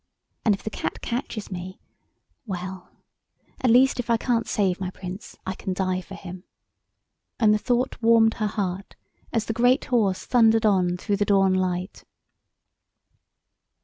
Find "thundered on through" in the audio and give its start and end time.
10.25-11.17